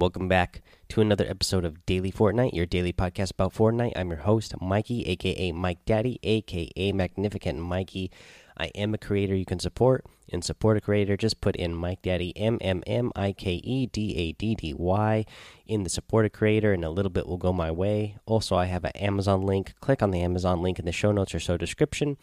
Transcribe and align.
Welcome 0.00 0.28
back 0.28 0.62
to 0.90 1.00
another 1.00 1.26
episode 1.28 1.64
of 1.64 1.84
Daily 1.84 2.12
Fortnite, 2.12 2.54
your 2.54 2.66
daily 2.66 2.92
podcast 2.92 3.32
about 3.32 3.52
Fortnite. 3.52 3.94
I'm 3.96 4.10
your 4.10 4.20
host, 4.20 4.54
Mikey, 4.60 5.04
aka 5.06 5.50
Mike 5.50 5.84
Daddy, 5.86 6.20
aka 6.22 6.92
Magnificent 6.92 7.58
Mikey. 7.58 8.12
I 8.56 8.66
am 8.76 8.94
a 8.94 8.98
creator 8.98 9.34
you 9.34 9.44
can 9.44 9.58
support. 9.58 10.06
And 10.32 10.44
support 10.44 10.76
a 10.76 10.80
creator, 10.80 11.16
just 11.16 11.40
put 11.40 11.56
in 11.56 11.74
Mike 11.74 12.02
Daddy, 12.02 12.32
M 12.36 12.58
M 12.60 12.84
M 12.86 13.10
I 13.16 13.32
K 13.32 13.54
E 13.54 13.86
D 13.86 14.14
A 14.14 14.32
D 14.34 14.54
D 14.54 14.72
Y, 14.72 15.24
in 15.66 15.82
the 15.82 15.90
support 15.90 16.26
a 16.26 16.30
creator, 16.30 16.72
and 16.72 16.84
a 16.84 16.90
little 16.90 17.10
bit 17.10 17.26
will 17.26 17.36
go 17.36 17.52
my 17.52 17.72
way. 17.72 18.18
Also, 18.24 18.54
I 18.54 18.66
have 18.66 18.84
an 18.84 18.92
Amazon 18.94 19.42
link. 19.42 19.74
Click 19.80 20.00
on 20.00 20.12
the 20.12 20.20
Amazon 20.20 20.62
link 20.62 20.78
in 20.78 20.84
the 20.84 20.92
show 20.92 21.10
notes 21.10 21.34
or 21.34 21.40
show 21.40 21.56
description. 21.56 22.18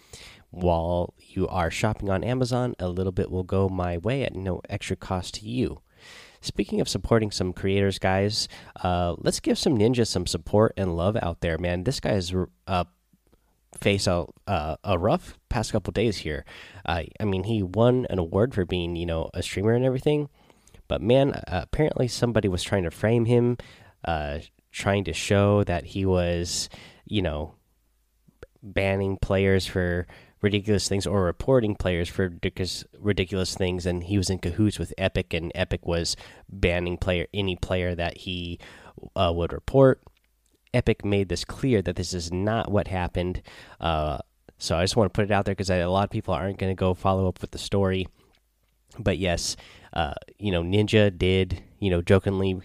While 0.49 1.13
you 1.19 1.45
are 1.49 1.69
shopping 1.69 2.09
on 2.09 2.23
Amazon, 2.23 2.73
a 2.79 2.87
little 2.87 3.11
bit 3.11 3.29
will 3.29 3.43
go 3.43 3.67
my 3.67 3.97
way 3.97 4.23
at 4.23 4.33
no 4.33 4.61
extra 4.69 4.95
cost 4.95 5.33
to 5.33 5.45
you. 5.45 5.81
Speaking 6.45 6.79
of 6.79 6.87
supporting 6.87 7.31
some 7.31 7.53
creators, 7.53 7.97
guys, 7.97 8.47
uh, 8.83 9.15
let's 9.17 9.39
give 9.39 9.57
some 9.57 9.79
ninjas 9.79 10.07
some 10.07 10.27
support 10.27 10.73
and 10.77 10.95
love 10.95 11.17
out 11.19 11.41
there, 11.41 11.57
man. 11.57 11.85
This 11.85 11.99
guy 11.99 12.11
is 12.11 12.35
uh, 12.67 12.83
face 13.81 14.05
a 14.05 14.27
uh, 14.45 14.75
a 14.83 14.99
rough 14.99 15.39
past 15.49 15.71
couple 15.71 15.91
days 15.91 16.17
here. 16.17 16.45
Uh, 16.85 17.03
I 17.19 17.25
mean, 17.25 17.45
he 17.45 17.63
won 17.63 18.05
an 18.11 18.19
award 18.19 18.53
for 18.53 18.63
being 18.63 18.95
you 18.95 19.07
know 19.07 19.31
a 19.33 19.41
streamer 19.41 19.73
and 19.73 19.83
everything, 19.83 20.29
but 20.87 21.01
man, 21.01 21.33
uh, 21.33 21.61
apparently 21.63 22.07
somebody 22.07 22.47
was 22.47 22.61
trying 22.61 22.83
to 22.83 22.91
frame 22.91 23.25
him, 23.25 23.57
uh, 24.05 24.39
trying 24.71 25.03
to 25.05 25.13
show 25.13 25.63
that 25.63 25.85
he 25.85 26.05
was 26.05 26.69
you 27.07 27.23
know 27.23 27.55
banning 28.61 29.17
players 29.17 29.65
for 29.65 30.05
ridiculous 30.45 30.87
things 30.87 31.07
or 31.07 31.23
reporting 31.23 31.75
players 31.75 32.07
for 32.07 32.25
ridiculous 32.25 32.85
ridiculous 32.99 33.55
things 33.55 33.87
and 33.87 34.03
he 34.03 34.15
was 34.15 34.29
in 34.29 34.37
cahoots 34.37 34.77
with 34.77 34.93
epic 34.95 35.33
and 35.33 35.51
epic 35.55 35.87
was 35.87 36.15
banning 36.47 36.97
player 36.97 37.25
any 37.33 37.55
player 37.55 37.95
that 37.95 38.19
he 38.19 38.59
uh, 39.15 39.33
would 39.35 39.51
report. 39.51 40.01
Epic 40.71 41.03
made 41.03 41.29
this 41.29 41.43
clear 41.45 41.81
that 41.81 41.95
this 41.95 42.13
is 42.13 42.31
not 42.31 42.71
what 42.71 42.87
happened 42.87 43.41
uh, 43.79 44.19
so 44.57 44.77
i 44.77 44.83
just 44.83 44.95
want 44.95 45.11
to 45.11 45.17
put 45.17 45.25
it 45.25 45.31
out 45.31 45.45
there 45.45 45.55
because 45.55 45.71
a 45.71 45.85
lot 45.85 46.03
of 46.03 46.11
people 46.11 46.33
aren't 46.33 46.59
going 46.59 46.71
to 46.71 46.79
go 46.79 46.93
follow 46.93 47.27
up 47.27 47.41
with 47.41 47.51
the 47.51 47.57
story. 47.57 48.07
But 48.99 49.17
yes 49.17 49.57
uh, 49.93 50.13
you 50.37 50.51
know 50.51 50.61
ninja 50.61 51.15
did 51.17 51.63
you 51.79 51.89
know 51.89 52.03
jokingly 52.03 52.61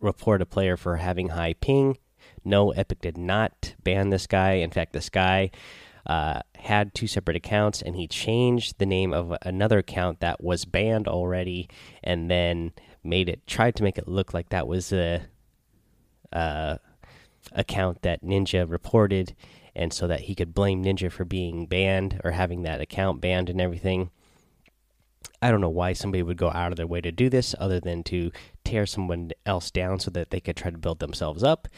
report 0.00 0.42
a 0.42 0.46
player 0.46 0.76
for 0.76 0.96
having 0.96 1.30
high 1.30 1.54
ping. 1.54 1.98
No 2.44 2.70
epic 2.70 3.00
did 3.00 3.18
not 3.18 3.74
ban 3.82 4.10
this 4.10 4.28
guy. 4.28 4.52
In 4.52 4.70
fact 4.70 4.92
this 4.92 5.08
guy 5.08 5.50
uh, 6.06 6.40
had 6.56 6.94
two 6.94 7.06
separate 7.06 7.36
accounts 7.36 7.82
and 7.82 7.96
he 7.96 8.06
changed 8.06 8.78
the 8.78 8.86
name 8.86 9.12
of 9.12 9.36
another 9.42 9.78
account 9.78 10.20
that 10.20 10.42
was 10.42 10.64
banned 10.64 11.08
already 11.08 11.68
and 12.02 12.30
then 12.30 12.72
made 13.02 13.28
it 13.28 13.46
tried 13.46 13.74
to 13.74 13.82
make 13.82 13.98
it 13.98 14.08
look 14.08 14.32
like 14.32 14.48
that 14.48 14.66
was 14.66 14.92
a 14.92 15.22
account 17.52 18.02
that 18.02 18.22
ninja 18.22 18.68
reported 18.68 19.34
and 19.74 19.92
so 19.92 20.06
that 20.06 20.20
he 20.20 20.34
could 20.34 20.52
blame 20.52 20.84
ninja 20.84 21.10
for 21.10 21.24
being 21.24 21.66
banned 21.66 22.20
or 22.24 22.32
having 22.32 22.62
that 22.62 22.80
account 22.80 23.20
banned 23.20 23.48
and 23.48 23.60
everything 23.60 24.10
I 25.42 25.50
don't 25.50 25.60
know 25.60 25.68
why 25.68 25.92
somebody 25.92 26.22
would 26.22 26.36
go 26.36 26.50
out 26.50 26.72
of 26.72 26.76
their 26.76 26.86
way 26.86 27.00
to 27.00 27.12
do 27.12 27.28
this 27.28 27.54
other 27.58 27.80
than 27.80 28.02
to 28.04 28.30
tear 28.64 28.86
someone 28.86 29.32
else 29.44 29.70
down 29.70 30.00
so 30.00 30.10
that 30.12 30.30
they 30.30 30.40
could 30.40 30.56
try 30.56 30.70
to 30.70 30.78
build 30.78 30.98
themselves 30.98 31.42
up. 31.42 31.68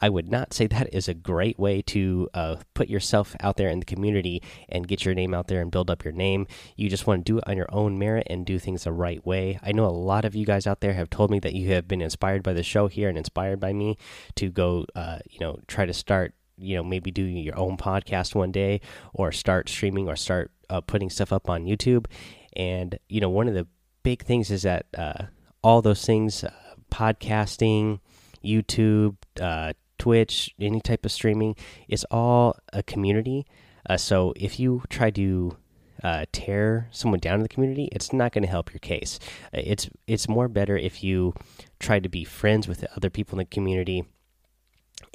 I 0.00 0.08
would 0.10 0.30
not 0.30 0.52
say 0.52 0.66
that 0.66 0.92
is 0.92 1.08
a 1.08 1.14
great 1.14 1.58
way 1.58 1.80
to 1.82 2.28
uh, 2.34 2.56
put 2.74 2.88
yourself 2.88 3.34
out 3.40 3.56
there 3.56 3.70
in 3.70 3.78
the 3.78 3.86
community 3.86 4.42
and 4.68 4.86
get 4.86 5.04
your 5.04 5.14
name 5.14 5.32
out 5.32 5.48
there 5.48 5.62
and 5.62 5.70
build 5.70 5.90
up 5.90 6.04
your 6.04 6.12
name. 6.12 6.46
You 6.76 6.90
just 6.90 7.06
want 7.06 7.24
to 7.24 7.32
do 7.32 7.38
it 7.38 7.44
on 7.46 7.56
your 7.56 7.68
own 7.72 7.98
merit 7.98 8.26
and 8.28 8.44
do 8.44 8.58
things 8.58 8.84
the 8.84 8.92
right 8.92 9.24
way. 9.24 9.58
I 9.62 9.72
know 9.72 9.86
a 9.86 9.88
lot 9.88 10.24
of 10.24 10.34
you 10.34 10.44
guys 10.44 10.66
out 10.66 10.80
there 10.80 10.92
have 10.92 11.08
told 11.08 11.30
me 11.30 11.38
that 11.40 11.54
you 11.54 11.72
have 11.72 11.88
been 11.88 12.02
inspired 12.02 12.42
by 12.42 12.52
the 12.52 12.62
show 12.62 12.88
here 12.88 13.08
and 13.08 13.16
inspired 13.16 13.58
by 13.58 13.72
me 13.72 13.96
to 14.34 14.50
go, 14.50 14.84
uh, 14.94 15.18
you 15.30 15.40
know, 15.40 15.58
try 15.66 15.86
to 15.86 15.94
start, 15.94 16.34
you 16.58 16.76
know, 16.76 16.84
maybe 16.84 17.10
doing 17.10 17.36
your 17.38 17.58
own 17.58 17.78
podcast 17.78 18.34
one 18.34 18.52
day 18.52 18.82
or 19.14 19.32
start 19.32 19.68
streaming 19.68 20.08
or 20.08 20.16
start 20.16 20.50
uh, 20.68 20.82
putting 20.82 21.08
stuff 21.08 21.32
up 21.32 21.48
on 21.48 21.64
YouTube. 21.64 22.06
And, 22.54 22.98
you 23.08 23.20
know, 23.20 23.30
one 23.30 23.48
of 23.48 23.54
the 23.54 23.66
big 24.02 24.22
things 24.22 24.50
is 24.50 24.62
that 24.62 24.86
uh, 24.96 25.24
all 25.62 25.80
those 25.80 26.04
things, 26.04 26.44
uh, 26.44 26.52
podcasting, 26.90 28.00
YouTube, 28.44 29.16
uh, 29.40 29.72
Twitch, 29.98 30.54
any 30.60 30.80
type 30.80 31.04
of 31.04 31.12
streaming, 31.12 31.56
it's 31.88 32.04
all 32.10 32.56
a 32.72 32.82
community. 32.82 33.46
Uh, 33.88 33.96
so 33.96 34.32
if 34.36 34.58
you 34.58 34.82
try 34.88 35.10
to 35.10 35.56
uh, 36.02 36.26
tear 36.32 36.88
someone 36.90 37.20
down 37.20 37.36
in 37.36 37.42
the 37.42 37.48
community, 37.48 37.88
it's 37.92 38.12
not 38.12 38.32
going 38.32 38.42
to 38.42 38.50
help 38.50 38.72
your 38.72 38.80
case. 38.80 39.18
Uh, 39.54 39.60
it's 39.64 39.88
it's 40.06 40.28
more 40.28 40.48
better 40.48 40.76
if 40.76 41.02
you 41.02 41.34
try 41.78 41.98
to 42.00 42.08
be 42.08 42.24
friends 42.24 42.68
with 42.68 42.84
other 42.96 43.10
people 43.10 43.38
in 43.38 43.44
the 43.44 43.44
community, 43.46 44.04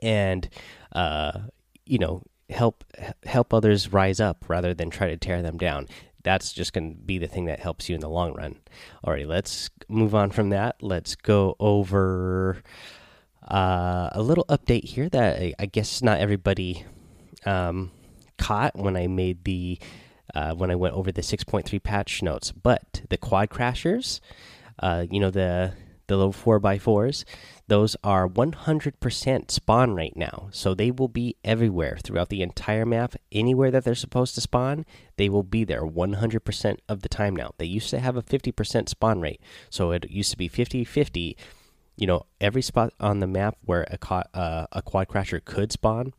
and 0.01 0.49
uh, 0.93 1.39
you 1.85 1.99
know 1.99 2.23
help 2.49 2.83
help 3.23 3.53
others 3.53 3.93
rise 3.93 4.19
up 4.19 4.45
rather 4.47 4.73
than 4.73 4.89
try 4.89 5.07
to 5.07 5.17
tear 5.17 5.41
them 5.41 5.57
down. 5.57 5.87
That's 6.23 6.53
just 6.53 6.73
going 6.73 6.95
to 6.95 7.01
be 7.01 7.17
the 7.17 7.27
thing 7.27 7.45
that 7.45 7.59
helps 7.59 7.89
you 7.89 7.95
in 7.95 8.01
the 8.01 8.09
long 8.09 8.33
run. 8.33 8.57
Alrighty, 9.03 9.25
let's 9.25 9.69
move 9.89 10.13
on 10.13 10.29
from 10.29 10.49
that. 10.49 10.75
Let's 10.81 11.15
go 11.15 11.55
over 11.59 12.61
uh, 13.51 14.09
a 14.13 14.21
little 14.21 14.45
update 14.45 14.85
here 14.85 15.09
that 15.09 15.39
I, 15.39 15.53
I 15.59 15.65
guess 15.65 16.01
not 16.01 16.19
everybody 16.19 16.85
um, 17.45 17.91
caught 18.37 18.75
when 18.77 18.95
I 18.95 19.07
made 19.07 19.43
the 19.43 19.77
uh, 20.33 20.53
when 20.55 20.71
I 20.71 20.75
went 20.75 20.95
over 20.95 21.11
the 21.11 21.21
6.3 21.21 21.83
patch 21.83 22.23
notes, 22.23 22.53
but 22.53 23.01
the 23.09 23.17
quad 23.17 23.49
crashers, 23.49 24.21
uh, 24.79 25.05
you 25.11 25.19
know 25.19 25.29
the 25.29 25.73
the 26.07 26.17
low 26.17 26.31
four 26.31 26.59
by 26.59 26.77
fours, 26.77 27.23
those 27.67 27.95
are 28.03 28.27
100% 28.27 29.51
spawn 29.51 29.95
right 29.95 30.15
now. 30.17 30.49
So 30.51 30.73
they 30.73 30.91
will 30.91 31.07
be 31.07 31.37
everywhere 31.43 31.97
throughout 32.03 32.27
the 32.27 32.41
entire 32.41 32.85
map. 32.85 33.15
Anywhere 33.31 33.71
that 33.71 33.85
they're 33.85 33.95
supposed 33.95 34.35
to 34.35 34.41
spawn, 34.41 34.85
they 35.15 35.29
will 35.29 35.43
be 35.43 35.63
there 35.63 35.83
100% 35.83 36.77
of 36.89 37.01
the 37.01 37.07
time 37.07 37.33
now. 37.33 37.51
They 37.57 37.65
used 37.65 37.89
to 37.91 37.99
have 37.99 38.17
a 38.17 38.21
50% 38.21 38.89
spawn 38.89 39.21
rate, 39.21 39.39
so 39.69 39.91
it 39.91 40.09
used 40.09 40.31
to 40.31 40.37
be 40.37 40.49
50 40.49 40.83
50 40.83 41.37
you 41.97 42.07
know 42.07 42.25
every 42.39 42.61
spot 42.61 42.93
on 42.99 43.19
the 43.19 43.27
map 43.27 43.57
where 43.65 43.83
a, 43.83 44.37
uh, 44.37 44.65
a 44.71 44.81
quad 44.81 45.07
crasher 45.07 45.43
could 45.43 45.71
spawn 45.71 46.13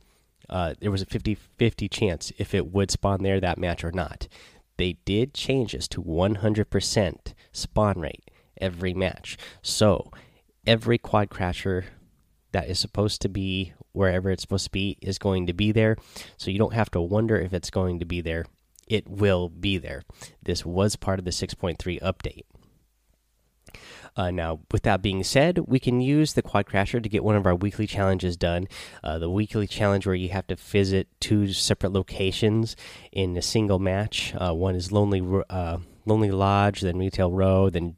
uh, 0.52 0.74
there 0.80 0.90
was 0.90 1.00
a 1.00 1.06
50 1.06 1.34
50 1.34 1.88
chance 1.88 2.30
if 2.36 2.54
it 2.54 2.72
would 2.72 2.90
spawn 2.90 3.22
there 3.22 3.40
that 3.40 3.58
match 3.58 3.82
or 3.82 3.90
not. 3.90 4.28
They 4.76 4.98
did 5.04 5.32
change 5.32 5.72
this 5.72 5.88
to 5.88 6.02
100% 6.02 7.34
spawn 7.52 8.00
rate 8.00 8.30
every 8.60 8.92
match. 8.92 9.38
So 9.62 10.10
every 10.66 10.98
quad 10.98 11.30
crasher 11.30 11.84
that 12.52 12.68
is 12.68 12.78
supposed 12.78 13.22
to 13.22 13.30
be 13.30 13.72
wherever 13.92 14.30
it's 14.30 14.42
supposed 14.42 14.64
to 14.64 14.70
be 14.70 14.98
is 15.00 15.18
going 15.18 15.46
to 15.46 15.54
be 15.54 15.72
there. 15.72 15.96
So 16.36 16.50
you 16.50 16.58
don't 16.58 16.74
have 16.74 16.90
to 16.92 17.00
wonder 17.00 17.36
if 17.36 17.54
it's 17.54 17.70
going 17.70 17.98
to 18.00 18.04
be 18.04 18.20
there. 18.20 18.44
It 18.86 19.08
will 19.08 19.48
be 19.48 19.78
there. 19.78 20.02
This 20.42 20.66
was 20.66 20.96
part 20.96 21.18
of 21.18 21.24
the 21.24 21.30
6.3 21.30 21.78
update 22.02 22.44
uh, 24.16 24.30
now, 24.30 24.60
with 24.70 24.82
that 24.82 25.00
being 25.00 25.24
said, 25.24 25.58
we 25.60 25.80
can 25.80 26.00
use 26.00 26.34
the 26.34 26.42
Quad 26.42 26.66
Crasher 26.66 27.02
to 27.02 27.08
get 27.08 27.24
one 27.24 27.36
of 27.36 27.46
our 27.46 27.54
weekly 27.54 27.86
challenges 27.86 28.36
done. 28.36 28.68
Uh, 29.02 29.18
the 29.18 29.30
weekly 29.30 29.66
challenge 29.66 30.06
where 30.06 30.14
you 30.14 30.28
have 30.28 30.46
to 30.48 30.56
visit 30.56 31.08
two 31.20 31.52
separate 31.52 31.92
locations 31.92 32.76
in 33.10 33.36
a 33.36 33.42
single 33.42 33.78
match. 33.78 34.34
Uh, 34.36 34.52
one 34.52 34.74
is 34.74 34.92
Lonely 34.92 35.22
uh, 35.48 35.78
Lonely 36.04 36.30
Lodge, 36.30 36.80
then 36.80 36.98
Retail 36.98 37.30
Row, 37.30 37.70
then 37.70 37.96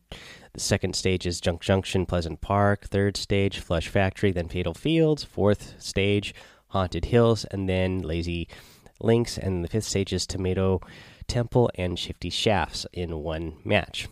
the 0.52 0.60
second 0.60 0.94
stage 0.94 1.26
is 1.26 1.40
Junk 1.40 1.62
Junction, 1.62 2.06
Pleasant 2.06 2.40
Park. 2.40 2.86
Third 2.86 3.16
stage, 3.16 3.58
Flush 3.58 3.88
Factory, 3.88 4.30
then 4.30 4.48
Fatal 4.48 4.74
Fields. 4.74 5.24
Fourth 5.24 5.74
stage, 5.82 6.32
Haunted 6.68 7.06
Hills, 7.06 7.44
and 7.46 7.68
then 7.68 8.02
Lazy 8.02 8.46
Links. 9.00 9.36
And 9.36 9.64
the 9.64 9.68
fifth 9.68 9.84
stage 9.84 10.12
is 10.12 10.28
Tomato 10.28 10.80
Temple 11.26 11.70
and 11.74 11.98
Shifty 11.98 12.30
Shafts 12.30 12.86
in 12.92 13.18
one 13.18 13.56
match. 13.64 14.06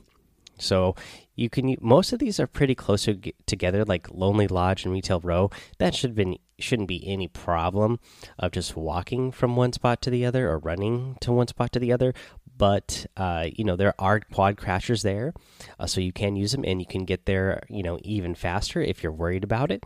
So 0.58 0.94
you 1.34 1.48
can 1.48 1.76
most 1.80 2.12
of 2.12 2.18
these 2.18 2.38
are 2.38 2.46
pretty 2.46 2.74
close 2.74 3.08
together, 3.46 3.84
like 3.84 4.10
Lonely 4.10 4.46
Lodge 4.46 4.84
and 4.84 4.92
Retail 4.92 5.20
Row. 5.20 5.50
That 5.78 5.94
should 5.94 6.14
been 6.14 6.36
shouldn't 6.58 6.88
be 6.88 7.06
any 7.06 7.26
problem 7.28 7.98
of 8.38 8.52
just 8.52 8.76
walking 8.76 9.32
from 9.32 9.56
one 9.56 9.72
spot 9.72 10.00
to 10.02 10.10
the 10.10 10.24
other 10.24 10.48
or 10.48 10.58
running 10.58 11.16
to 11.20 11.32
one 11.32 11.48
spot 11.48 11.72
to 11.72 11.78
the 11.78 11.92
other. 11.92 12.14
But 12.56 13.06
uh, 13.16 13.48
you 13.52 13.64
know 13.64 13.76
there 13.76 13.94
are 13.98 14.20
quad 14.20 14.56
crashers 14.56 15.02
there, 15.02 15.32
uh, 15.80 15.86
so 15.86 16.00
you 16.00 16.12
can 16.12 16.36
use 16.36 16.52
them 16.52 16.64
and 16.64 16.80
you 16.80 16.86
can 16.86 17.04
get 17.04 17.26
there 17.26 17.62
you 17.68 17.82
know 17.82 17.98
even 18.02 18.34
faster 18.34 18.80
if 18.80 19.02
you're 19.02 19.12
worried 19.12 19.44
about 19.44 19.70
it. 19.70 19.84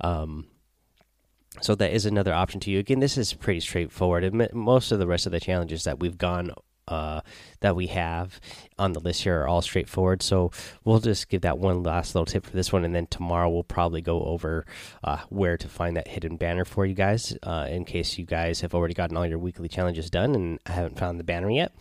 Um, 0.00 0.46
so 1.60 1.74
that 1.74 1.92
is 1.92 2.06
another 2.06 2.32
option 2.32 2.60
to 2.60 2.70
you. 2.70 2.78
Again, 2.78 3.00
this 3.00 3.18
is 3.18 3.34
pretty 3.34 3.60
straightforward. 3.60 4.54
Most 4.54 4.90
of 4.90 4.98
the 4.98 5.06
rest 5.06 5.26
of 5.26 5.32
the 5.32 5.40
challenges 5.40 5.84
that 5.84 6.00
we've 6.00 6.16
gone 6.16 6.52
uh, 6.88 7.20
that 7.60 7.76
we 7.76 7.88
have 7.88 8.40
on 8.78 8.92
the 8.92 9.00
list 9.00 9.22
here 9.22 9.40
are 9.40 9.48
all 9.48 9.62
straightforward. 9.62 10.22
So 10.22 10.50
we'll 10.84 11.00
just 11.00 11.28
give 11.28 11.42
that 11.42 11.58
one 11.58 11.82
last 11.82 12.14
little 12.14 12.26
tip 12.26 12.44
for 12.44 12.52
this 12.52 12.72
one, 12.72 12.84
and 12.84 12.94
then 12.94 13.06
tomorrow 13.06 13.48
we'll 13.48 13.62
probably 13.62 14.00
go 14.00 14.22
over 14.24 14.66
uh, 15.04 15.18
where 15.28 15.56
to 15.56 15.68
find 15.68 15.96
that 15.96 16.08
hidden 16.08 16.36
banner 16.36 16.64
for 16.64 16.86
you 16.86 16.94
guys, 16.94 17.36
uh, 17.42 17.66
in 17.70 17.84
case 17.84 18.18
you 18.18 18.24
guys 18.24 18.60
have 18.60 18.74
already 18.74 18.94
gotten 18.94 19.16
all 19.16 19.26
your 19.26 19.38
weekly 19.38 19.68
challenges 19.68 20.10
done 20.10 20.34
and 20.34 20.58
haven't 20.66 20.98
found 20.98 21.18
the 21.18 21.24
banner 21.24 21.50
yet. 21.50 21.72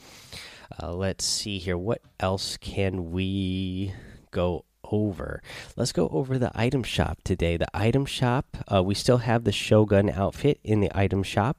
Uh, 0.81 0.93
let's 0.93 1.25
see 1.25 1.57
here. 1.57 1.77
What 1.77 2.01
else 2.19 2.57
can 2.57 3.11
we 3.11 3.93
go 4.31 4.65
over. 4.91 5.41
Let's 5.75 5.91
go 5.91 6.09
over 6.09 6.37
the 6.37 6.51
item 6.53 6.83
shop 6.83 7.19
today. 7.23 7.57
The 7.57 7.67
item 7.73 8.05
shop, 8.05 8.57
uh, 8.71 8.83
we 8.83 8.93
still 8.93 9.19
have 9.19 9.43
the 9.43 9.51
Shogun 9.51 10.09
outfit 10.09 10.59
in 10.63 10.81
the 10.81 10.91
item 10.93 11.23
shop. 11.23 11.57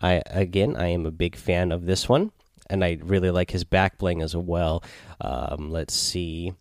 I 0.00 0.22
again, 0.26 0.76
I 0.76 0.88
am 0.88 1.06
a 1.06 1.10
big 1.10 1.36
fan 1.36 1.72
of 1.72 1.86
this 1.86 2.08
one, 2.08 2.32
and 2.68 2.84
I 2.84 2.98
really 3.02 3.30
like 3.30 3.50
his 3.50 3.64
back 3.64 3.98
bling 3.98 4.22
as 4.22 4.36
well. 4.36 4.82
Um, 5.20 5.70
let's 5.70 5.94
see. 5.94 6.52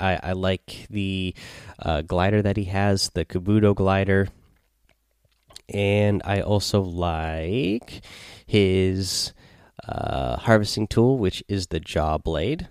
I, 0.00 0.18
I 0.22 0.32
like 0.32 0.86
the 0.90 1.34
uh, 1.78 2.02
glider 2.02 2.42
that 2.42 2.56
he 2.56 2.64
has, 2.64 3.10
the 3.10 3.24
Kabuto 3.24 3.74
glider, 3.74 4.28
and 5.68 6.22
I 6.24 6.40
also 6.40 6.80
like 6.80 8.02
his 8.46 9.32
uh, 9.86 10.36
harvesting 10.36 10.86
tool, 10.86 11.18
which 11.18 11.42
is 11.48 11.68
the 11.68 11.80
jaw 11.80 12.18
blade. 12.18 12.68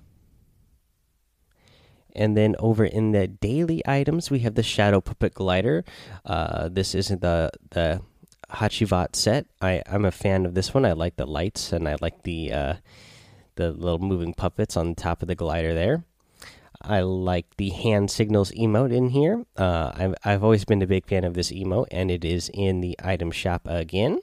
And 2.14 2.36
then 2.36 2.56
over 2.60 2.84
in 2.84 3.14
the 3.14 3.28
daily 3.28 3.82
items, 3.88 4.30
we 4.30 4.40
have 4.40 4.56
the 4.56 4.64
Shadow 4.64 5.00
Puppet 5.00 5.34
Glider. 5.34 5.86
Uh, 6.26 6.68
this 6.70 6.94
isn't 6.94 7.22
the 7.22 7.52
the 7.72 8.02
Hacivat 8.52 9.16
set. 9.16 9.46
I 9.62 9.82
I'm 9.88 10.06
a 10.06 10.12
fan 10.12 10.46
of 10.46 10.54
this 10.54 10.74
one. 10.74 10.86
I 10.86 10.94
like 10.94 11.16
the 11.16 11.26
lights 11.26 11.72
and 11.72 11.88
I 11.88 11.96
like 12.02 12.24
the 12.24 12.54
uh, 12.54 12.74
the 13.56 13.72
little 13.72 14.00
moving 14.00 14.34
puppets 14.34 14.78
on 14.78 14.96
top 14.96 15.22
of 15.22 15.28
the 15.28 15.36
glider 15.36 15.74
there. 15.74 16.04
I 16.82 17.02
like 17.02 17.46
the 17.58 17.70
hand 17.70 18.10
signals 18.10 18.52
emote 18.52 18.92
in 18.94 19.10
here. 19.10 19.46
Uh, 19.56 19.92
I've 19.94 20.16
I've 20.26 20.44
always 20.44 20.66
been 20.66 20.82
a 20.82 20.88
big 20.88 21.06
fan 21.06 21.24
of 21.24 21.34
this 21.34 21.52
emote, 21.52 21.88
and 21.92 22.10
it 22.10 22.26
is 22.26 22.50
in 22.54 22.82
the 22.82 22.96
item 23.04 23.32
shop 23.32 23.62
again. 23.66 24.20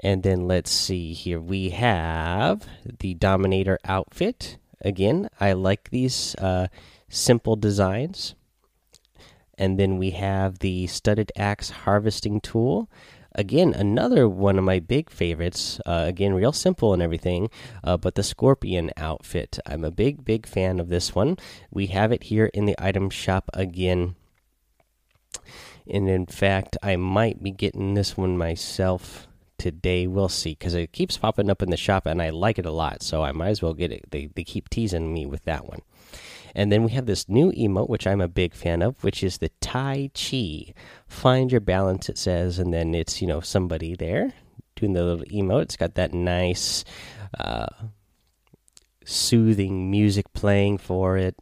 And 0.00 0.22
then 0.22 0.48
let's 0.48 0.70
see 0.70 1.12
here. 1.12 1.40
We 1.40 1.70
have 1.70 2.66
the 2.98 3.14
Dominator 3.14 3.78
outfit. 3.84 4.58
Again, 4.80 5.28
I 5.40 5.52
like 5.52 5.90
these 5.90 6.34
uh, 6.36 6.66
simple 7.08 7.54
designs. 7.56 8.34
And 9.62 9.78
then 9.78 9.96
we 9.96 10.10
have 10.10 10.58
the 10.58 10.88
studded 10.88 11.30
axe 11.36 11.70
harvesting 11.70 12.40
tool. 12.40 12.90
Again, 13.36 13.72
another 13.72 14.28
one 14.28 14.58
of 14.58 14.64
my 14.64 14.80
big 14.80 15.08
favorites. 15.08 15.80
Uh, 15.86 16.02
again, 16.08 16.34
real 16.34 16.50
simple 16.50 16.92
and 16.92 17.00
everything, 17.00 17.48
uh, 17.84 17.96
but 17.96 18.16
the 18.16 18.24
scorpion 18.24 18.90
outfit. 18.96 19.60
I'm 19.64 19.84
a 19.84 19.92
big, 19.92 20.24
big 20.24 20.48
fan 20.48 20.80
of 20.80 20.88
this 20.88 21.14
one. 21.14 21.38
We 21.70 21.86
have 21.86 22.10
it 22.10 22.24
here 22.24 22.46
in 22.46 22.64
the 22.64 22.74
item 22.76 23.08
shop 23.08 23.50
again. 23.54 24.16
And 25.88 26.08
in 26.08 26.26
fact, 26.26 26.76
I 26.82 26.96
might 26.96 27.40
be 27.40 27.52
getting 27.52 27.94
this 27.94 28.16
one 28.16 28.36
myself 28.36 29.28
today. 29.58 30.08
We'll 30.08 30.28
see 30.28 30.56
because 30.58 30.74
it 30.74 30.90
keeps 30.90 31.18
popping 31.18 31.48
up 31.48 31.62
in 31.62 31.70
the 31.70 31.76
shop 31.76 32.06
and 32.06 32.20
I 32.20 32.30
like 32.30 32.58
it 32.58 32.66
a 32.66 32.72
lot. 32.72 33.04
So 33.04 33.22
I 33.22 33.30
might 33.30 33.50
as 33.50 33.62
well 33.62 33.74
get 33.74 33.92
it. 33.92 34.06
They, 34.10 34.26
they 34.26 34.42
keep 34.42 34.70
teasing 34.70 35.14
me 35.14 35.24
with 35.24 35.44
that 35.44 35.66
one. 35.68 35.82
And 36.54 36.70
then 36.70 36.84
we 36.84 36.90
have 36.92 37.06
this 37.06 37.28
new 37.28 37.50
emote, 37.52 37.88
which 37.88 38.06
I'm 38.06 38.20
a 38.20 38.28
big 38.28 38.54
fan 38.54 38.82
of, 38.82 39.02
which 39.02 39.22
is 39.22 39.38
the 39.38 39.50
Tai 39.60 40.10
Chi. 40.14 40.74
Find 41.06 41.50
your 41.50 41.60
balance, 41.60 42.08
it 42.08 42.18
says, 42.18 42.58
and 42.58 42.72
then 42.74 42.94
it's, 42.94 43.22
you 43.22 43.26
know, 43.26 43.40
somebody 43.40 43.94
there 43.94 44.34
doing 44.76 44.92
the 44.92 45.02
little 45.02 45.24
emote. 45.26 45.62
It's 45.62 45.76
got 45.76 45.94
that 45.94 46.12
nice, 46.12 46.84
uh, 47.38 47.66
soothing 49.04 49.90
music 49.90 50.32
playing 50.32 50.78
for 50.78 51.16
it. 51.16 51.36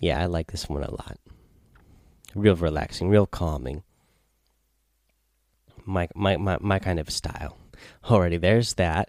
Yeah, 0.00 0.20
I 0.20 0.26
like 0.26 0.50
this 0.50 0.68
one 0.68 0.82
a 0.82 0.90
lot. 0.90 1.18
Real 2.34 2.56
relaxing, 2.56 3.08
real 3.08 3.26
calming. 3.26 3.82
My, 5.84 6.08
my, 6.14 6.36
my, 6.36 6.58
my 6.60 6.78
kind 6.78 6.98
of 6.98 7.10
style. 7.10 7.58
Alrighty, 8.04 8.40
there's 8.40 8.74
that. 8.74 9.08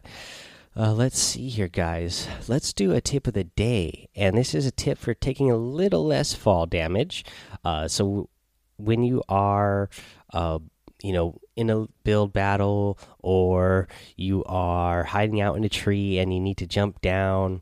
Uh, 0.75 0.93
let's 0.93 1.19
see 1.19 1.49
here, 1.49 1.67
guys. 1.67 2.27
Let's 2.47 2.71
do 2.71 2.93
a 2.93 3.01
tip 3.01 3.27
of 3.27 3.33
the 3.33 3.43
day, 3.43 4.07
and 4.15 4.37
this 4.37 4.55
is 4.55 4.65
a 4.65 4.71
tip 4.71 4.97
for 4.97 5.13
taking 5.13 5.51
a 5.51 5.57
little 5.57 6.05
less 6.05 6.33
fall 6.33 6.65
damage. 6.65 7.25
Uh, 7.65 7.89
so 7.89 8.29
when 8.77 9.03
you 9.03 9.21
are, 9.27 9.89
uh, 10.33 10.59
you 11.03 11.11
know, 11.11 11.37
in 11.57 11.69
a 11.69 11.87
build 12.05 12.31
battle, 12.31 12.97
or 13.19 13.89
you 14.15 14.45
are 14.45 15.03
hiding 15.03 15.41
out 15.41 15.57
in 15.57 15.65
a 15.65 15.69
tree 15.69 16.17
and 16.19 16.33
you 16.33 16.39
need 16.39 16.57
to 16.57 16.67
jump 16.67 17.01
down, 17.01 17.61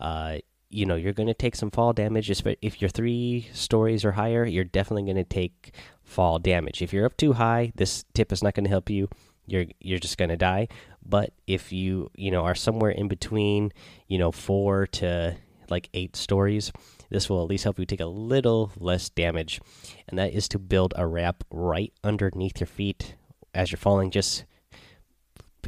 uh, 0.00 0.38
you 0.68 0.84
know, 0.84 0.96
you're 0.96 1.12
going 1.12 1.28
to 1.28 1.34
take 1.34 1.54
some 1.54 1.70
fall 1.70 1.92
damage. 1.92 2.28
If 2.28 2.82
you're 2.82 2.88
three 2.88 3.48
stories 3.52 4.04
or 4.04 4.12
higher, 4.12 4.44
you're 4.44 4.64
definitely 4.64 5.04
going 5.04 5.16
to 5.16 5.24
take 5.24 5.74
fall 6.02 6.40
damage. 6.40 6.82
If 6.82 6.92
you're 6.92 7.06
up 7.06 7.16
too 7.16 7.34
high, 7.34 7.72
this 7.76 8.04
tip 8.14 8.32
is 8.32 8.42
not 8.42 8.54
going 8.54 8.64
to 8.64 8.70
help 8.70 8.90
you 8.90 9.08
you're 9.48 9.64
you're 9.80 9.98
just 9.98 10.18
going 10.18 10.28
to 10.28 10.36
die 10.36 10.68
but 11.08 11.32
if 11.46 11.72
you 11.72 12.10
you 12.14 12.30
know 12.30 12.42
are 12.42 12.54
somewhere 12.54 12.90
in 12.90 13.08
between 13.08 13.72
you 14.06 14.18
know 14.18 14.30
4 14.30 14.86
to 14.86 15.36
like 15.70 15.88
8 15.94 16.14
stories 16.16 16.72
this 17.10 17.30
will 17.30 17.42
at 17.42 17.48
least 17.48 17.64
help 17.64 17.78
you 17.78 17.86
take 17.86 18.00
a 18.00 18.06
little 18.06 18.72
less 18.78 19.08
damage. 19.08 19.60
And 20.08 20.18
that 20.18 20.32
is 20.32 20.48
to 20.48 20.58
build 20.58 20.92
a 20.96 21.06
ramp 21.06 21.44
right 21.50 21.92
underneath 22.04 22.60
your 22.60 22.66
feet 22.66 23.14
as 23.54 23.70
you're 23.70 23.78
falling. 23.78 24.10
Just 24.10 24.44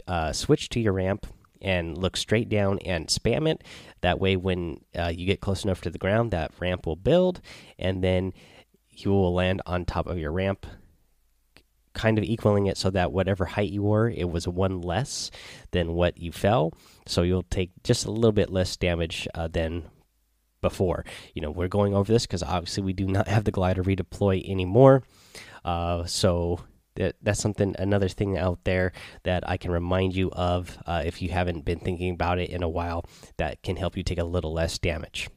uh, 0.07 0.33
switch 0.33 0.69
to 0.71 0.81
your 0.81 0.93
ramp 0.93 1.27
and 1.63 1.97
look 1.97 2.17
straight 2.17 2.49
down 2.49 2.79
and 2.81 3.09
spam 3.09 3.49
it. 3.49 3.63
That 4.03 4.21
way 4.21 4.37
when 4.37 4.81
uh, 4.99 5.13
you 5.15 5.27
get 5.27 5.41
close 5.41 5.65
enough 5.65 5.81
to 5.83 5.91
the 5.91 5.99
ground 5.99 6.31
that 6.31 6.53
ramp 6.59 6.87
will 6.87 6.97
build 6.97 7.41
and 7.79 8.03
then 8.05 8.33
you 8.91 9.11
will 9.11 9.35
land 9.35 9.63
on 9.67 9.85
top 9.85 10.07
of 10.07 10.19
your 10.19 10.33
ramp 10.33 10.67
kind 12.01 12.17
of 12.17 12.25
equaling 12.25 12.65
it 12.65 12.79
so 12.79 12.89
that 12.89 13.13
whatever 13.13 13.45
height 13.45 13.71
you 13.71 13.83
were, 13.83 14.09
it 14.09 14.31
was 14.31 14.49
one 14.49 14.81
less 14.81 15.31
than 15.73 15.93
what 15.93 16.17
you 16.17 16.33
fell. 16.33 16.73
So 17.07 17.21
you'll 17.21 17.43
take 17.43 17.73
just 17.85 18.07
a 18.07 18.11
little 18.11 18.33
bit 18.33 18.49
less 18.49 18.75
damage 18.79 19.29
uh, 19.35 19.49
than 19.49 19.85
before. 20.63 21.05
You 21.35 21.43
know, 21.43 21.51
we're 21.51 21.69
going 21.69 21.95
over 21.95 22.11
this 22.11 22.27
because 22.27 22.43
obviously 22.43 22.85
we 22.85 22.95
do 22.95 23.07
not 23.07 23.29
have 23.29 23.45
the 23.45 23.51
glider 23.51 23.83
redeploy 23.85 24.51
anymore. 24.51 25.03
Uh, 25.63 26.07
so 26.07 26.61
that 26.95 27.17
that's 27.21 27.41
something 27.41 27.77
another 27.79 28.09
thing 28.09 28.39
out 28.39 28.61
there 28.65 28.93
that 29.25 29.47
I 29.47 29.59
can 29.59 29.71
remind 29.71 30.17
you 30.17 30.31
of 30.31 30.79
uh, 30.87 31.03
if 31.05 31.21
you 31.21 31.29
haven't 31.29 31.67
been 31.67 31.81
thinking 31.81 32.15
about 32.15 32.39
it 32.39 32.49
in 32.49 32.63
a 32.63 32.69
while 32.69 33.05
that 33.37 33.63
can 33.63 33.77
help 33.77 33.95
you 33.95 34.03
take 34.03 34.19
a 34.19 34.25
little 34.25 34.55
less 34.55 34.79
damage. 34.79 35.29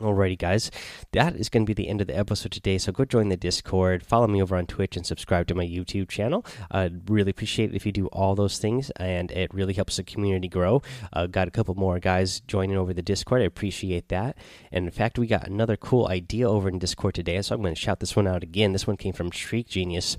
Alrighty, 0.00 0.36
guys, 0.36 0.70
that 1.12 1.36
is 1.36 1.48
going 1.48 1.64
to 1.64 1.66
be 1.66 1.72
the 1.72 1.88
end 1.88 2.02
of 2.02 2.06
the 2.06 2.18
episode 2.18 2.52
today. 2.52 2.76
So 2.76 2.92
go 2.92 3.06
join 3.06 3.30
the 3.30 3.36
Discord, 3.36 4.04
follow 4.04 4.26
me 4.26 4.42
over 4.42 4.54
on 4.54 4.66
Twitch, 4.66 4.94
and 4.94 5.06
subscribe 5.06 5.46
to 5.46 5.54
my 5.54 5.64
YouTube 5.64 6.10
channel. 6.10 6.44
I'd 6.70 7.08
really 7.08 7.30
appreciate 7.30 7.70
it 7.70 7.76
if 7.76 7.86
you 7.86 7.92
do 7.92 8.06
all 8.08 8.34
those 8.34 8.58
things, 8.58 8.90
and 8.96 9.30
it 9.30 9.54
really 9.54 9.72
helps 9.72 9.96
the 9.96 10.04
community 10.04 10.48
grow. 10.48 10.82
Uh, 11.14 11.26
got 11.26 11.48
a 11.48 11.50
couple 11.50 11.74
more 11.76 11.98
guys 11.98 12.40
joining 12.40 12.76
over 12.76 12.92
the 12.92 13.00
Discord. 13.00 13.40
I 13.40 13.46
appreciate 13.46 14.08
that. 14.08 14.36
And 14.70 14.84
in 14.84 14.90
fact, 14.90 15.18
we 15.18 15.26
got 15.26 15.48
another 15.48 15.78
cool 15.78 16.08
idea 16.08 16.46
over 16.46 16.68
in 16.68 16.78
Discord 16.78 17.14
today, 17.14 17.40
so 17.40 17.54
I'm 17.54 17.62
going 17.62 17.74
to 17.74 17.80
shout 17.80 18.00
this 18.00 18.14
one 18.14 18.26
out 18.26 18.42
again. 18.42 18.72
This 18.72 18.86
one 18.86 18.98
came 18.98 19.14
from 19.14 19.30
Shriek 19.30 19.66
Genius 19.66 20.18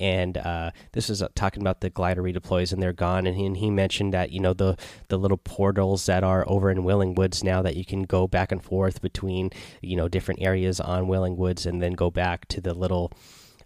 and 0.00 0.38
uh, 0.38 0.70
this 0.92 1.10
is 1.10 1.22
uh, 1.22 1.28
talking 1.34 1.62
about 1.62 1.82
the 1.82 1.90
glider 1.90 2.22
redeploys 2.22 2.72
and 2.72 2.82
they're 2.82 2.92
gone 2.92 3.26
and 3.26 3.36
he, 3.36 3.44
and 3.44 3.58
he, 3.58 3.70
mentioned 3.70 4.12
that 4.14 4.32
you 4.32 4.40
know 4.40 4.54
the 4.54 4.76
the 5.08 5.18
little 5.18 5.36
portals 5.36 6.06
that 6.06 6.24
are 6.24 6.44
over 6.48 6.70
in 6.70 6.82
Wailing 6.82 7.14
Woods 7.14 7.44
now 7.44 7.62
that 7.62 7.76
you 7.76 7.84
can 7.84 8.02
go 8.02 8.26
back 8.26 8.50
and 8.50 8.64
forth 8.64 9.00
between 9.00 9.50
you 9.82 9.94
know 9.94 10.08
different 10.08 10.40
areas 10.42 10.80
on 10.80 11.06
Wailing 11.06 11.36
Woods 11.36 11.66
and 11.66 11.80
then 11.80 11.92
go 11.92 12.10
back 12.10 12.48
to 12.48 12.60
the 12.60 12.74
little 12.74 13.12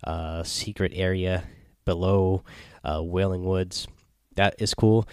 uh, 0.02 0.42
secret 0.42 0.92
area 0.94 1.44
below 1.84 2.42
uh, 2.82 3.00
Wailing 3.02 3.44
Woods 3.44 3.86
that 4.34 4.56
is 4.58 4.74
cool. 4.74 5.08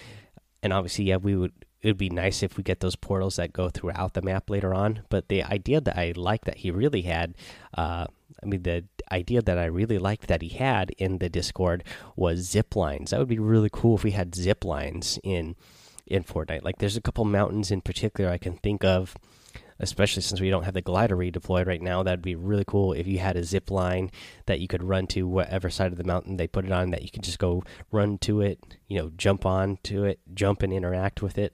And 0.63 0.73
obviously 0.73 1.05
yeah 1.05 1.17
we 1.17 1.35
would 1.35 1.53
it 1.81 1.87
would 1.87 1.97
be 1.97 2.09
nice 2.09 2.43
if 2.43 2.57
we 2.57 2.63
get 2.63 2.79
those 2.79 2.95
portals 2.95 3.37
that 3.37 3.53
go 3.53 3.69
throughout 3.69 4.13
the 4.13 4.21
map 4.21 4.49
later 4.49 4.73
on 4.73 5.03
but 5.09 5.29
the 5.29 5.43
idea 5.43 5.79
that 5.81 5.97
I 5.97 6.13
like 6.15 6.45
that 6.45 6.57
he 6.57 6.71
really 6.71 7.03
had 7.03 7.35
uh, 7.75 8.07
I 8.43 8.47
mean, 8.47 8.63
the 8.63 8.85
idea 9.11 9.41
that 9.41 9.57
I 9.57 9.65
really 9.65 9.97
liked 9.97 10.27
that 10.27 10.41
he 10.41 10.49
had 10.49 10.91
in 10.97 11.19
the 11.19 11.29
Discord 11.29 11.83
was 12.15 12.39
zip 12.39 12.75
lines. 12.75 13.11
That 13.11 13.19
would 13.19 13.27
be 13.27 13.39
really 13.39 13.69
cool 13.71 13.95
if 13.97 14.03
we 14.03 14.11
had 14.11 14.35
zip 14.35 14.65
lines 14.65 15.19
in 15.23 15.55
in 16.07 16.23
Fortnite. 16.23 16.63
Like, 16.63 16.79
there's 16.79 16.97
a 16.97 17.01
couple 17.01 17.23
mountains 17.23 17.71
in 17.71 17.79
particular 17.81 18.29
I 18.29 18.37
can 18.37 18.57
think 18.57 18.83
of, 18.83 19.15
especially 19.79 20.23
since 20.23 20.41
we 20.41 20.49
don't 20.49 20.63
have 20.63 20.73
the 20.73 20.81
glider 20.81 21.15
redeployed 21.15 21.67
right 21.67 21.81
now. 21.81 22.03
That'd 22.03 22.21
be 22.21 22.35
really 22.35 22.65
cool 22.67 22.91
if 22.91 23.07
you 23.07 23.19
had 23.19 23.37
a 23.37 23.43
zip 23.43 23.71
line 23.71 24.11
that 24.45 24.59
you 24.59 24.67
could 24.67 24.83
run 24.83 25.07
to 25.07 25.27
whatever 25.27 25.69
side 25.69 25.91
of 25.91 25.97
the 25.97 26.03
mountain 26.03 26.35
they 26.35 26.47
put 26.47 26.65
it 26.65 26.71
on. 26.71 26.89
That 26.91 27.03
you 27.03 27.09
could 27.09 27.23
just 27.23 27.39
go 27.39 27.63
run 27.91 28.17
to 28.19 28.41
it, 28.41 28.59
you 28.87 28.99
know, 28.99 29.11
jump 29.15 29.45
on 29.45 29.77
to 29.83 30.03
it, 30.03 30.19
jump 30.33 30.63
and 30.63 30.73
interact 30.73 31.21
with 31.21 31.37
it, 31.37 31.53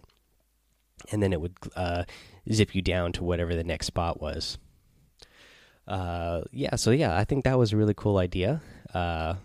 and 1.12 1.22
then 1.22 1.34
it 1.34 1.41
would 1.41 1.56
uh, 1.75 2.06
zip 2.51 2.74
you 2.74 2.82
down 2.82 3.12
to 3.12 3.24
whatever 3.24 3.56
the 3.56 3.63
next 3.63 3.88
spot 3.88 4.22
was 4.22 4.58
uh, 5.88 6.41
yeah, 6.51 6.75
so 6.75 6.91
yeah, 6.91 7.17
I 7.17 7.24
think 7.24 7.46
that 7.46 7.58
was 7.58 7.74
a 7.74 7.77
really 7.77 7.94
cool 7.96 8.17
idea. 8.17 8.62
Uh, 8.94 9.36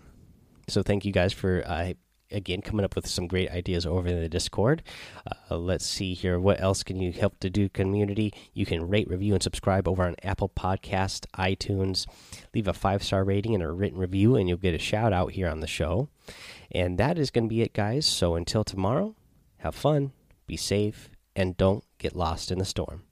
so 0.67 0.81
thank 0.83 1.05
you 1.05 1.11
guys 1.11 1.33
for 1.33 1.63
uh, 1.65 1.93
again 2.31 2.61
coming 2.61 2.83
up 2.83 2.95
with 2.95 3.07
some 3.07 3.27
great 3.27 3.49
ideas 3.51 3.85
over 3.85 4.07
in 4.07 4.19
the 4.19 4.27
Discord. 4.27 4.83
Uh, 5.25 5.57
let's 5.57 5.85
see 5.85 6.13
here. 6.13 6.39
What 6.39 6.59
else 6.59 6.83
can 6.83 6.99
you 6.99 7.11
help 7.11 7.39
to 7.39 7.49
do, 7.49 7.69
community? 7.69 8.33
You 8.53 8.65
can 8.65 8.89
rate, 8.89 9.09
review, 9.09 9.33
and 9.33 9.43
subscribe 9.43 9.87
over 9.87 10.03
on 10.03 10.15
Apple 10.23 10.49
Podcast, 10.49 11.25
iTunes. 11.37 12.05
Leave 12.53 12.67
a 12.67 12.73
five 12.73 13.03
star 13.03 13.23
rating 13.23 13.53
and 13.53 13.63
a 13.63 13.71
written 13.71 13.99
review, 13.99 14.35
and 14.35 14.49
you'll 14.49 14.57
get 14.57 14.73
a 14.73 14.79
shout 14.79 15.13
out 15.13 15.31
here 15.31 15.47
on 15.47 15.61
the 15.61 15.67
show. 15.67 16.09
And 16.71 16.97
that 16.97 17.17
is 17.17 17.31
going 17.31 17.45
to 17.45 17.49
be 17.49 17.61
it, 17.61 17.73
guys. 17.73 18.05
So 18.05 18.35
until 18.35 18.63
tomorrow, 18.63 19.15
have 19.57 19.75
fun, 19.75 20.11
be 20.47 20.57
safe, 20.57 21.09
and 21.35 21.55
don't 21.55 21.83
get 21.99 22.15
lost 22.15 22.51
in 22.51 22.57
the 22.57 22.65
storm. 22.65 23.03